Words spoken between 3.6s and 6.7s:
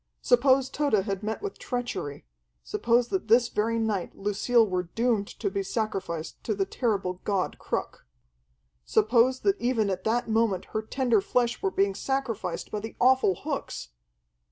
night Lucille were doomed to be sacrificed to the